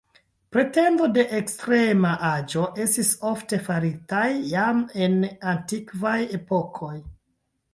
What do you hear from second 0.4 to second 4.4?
Pretendo de ekstrema aĝo estis ofte faritaj,